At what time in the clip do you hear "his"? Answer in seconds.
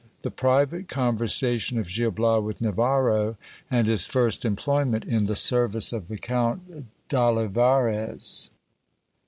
3.85-4.07